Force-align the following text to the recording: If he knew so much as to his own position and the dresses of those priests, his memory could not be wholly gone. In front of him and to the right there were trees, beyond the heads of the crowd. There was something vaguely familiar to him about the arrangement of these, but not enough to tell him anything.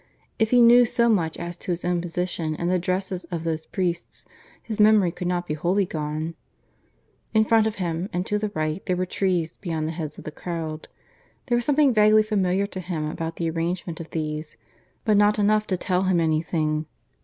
If 0.39 0.49
he 0.49 0.63
knew 0.63 0.83
so 0.83 1.07
much 1.09 1.37
as 1.37 1.55
to 1.57 1.69
his 1.69 1.85
own 1.85 2.01
position 2.01 2.55
and 2.55 2.71
the 2.71 2.79
dresses 2.79 3.25
of 3.25 3.43
those 3.43 3.67
priests, 3.67 4.25
his 4.63 4.79
memory 4.79 5.11
could 5.11 5.27
not 5.27 5.45
be 5.45 5.53
wholly 5.53 5.85
gone. 5.85 6.33
In 7.35 7.45
front 7.45 7.67
of 7.67 7.75
him 7.75 8.09
and 8.11 8.25
to 8.25 8.39
the 8.39 8.49
right 8.55 8.83
there 8.87 8.95
were 8.95 9.05
trees, 9.05 9.57
beyond 9.57 9.87
the 9.87 9.91
heads 9.91 10.17
of 10.17 10.23
the 10.23 10.31
crowd. 10.31 10.87
There 11.45 11.55
was 11.55 11.65
something 11.65 11.93
vaguely 11.93 12.23
familiar 12.23 12.65
to 12.65 12.79
him 12.79 13.07
about 13.07 13.35
the 13.35 13.51
arrangement 13.51 13.99
of 13.99 14.09
these, 14.09 14.57
but 15.05 15.17
not 15.17 15.37
enough 15.37 15.67
to 15.67 15.77
tell 15.77 16.01
him 16.01 16.19
anything. 16.19 16.87